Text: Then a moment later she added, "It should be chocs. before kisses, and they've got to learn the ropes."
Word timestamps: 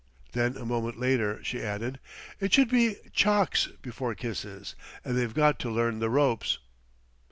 Then 0.31 0.57
a 0.57 0.65
moment 0.65 0.99
later 0.99 1.43
she 1.43 1.61
added, 1.61 1.99
"It 2.39 2.51
should 2.51 2.69
be 2.71 2.95
chocs. 3.15 3.67
before 3.83 4.15
kisses, 4.15 4.73
and 5.05 5.15
they've 5.15 5.31
got 5.31 5.59
to 5.59 5.69
learn 5.69 5.99
the 5.99 6.09
ropes." 6.09 6.57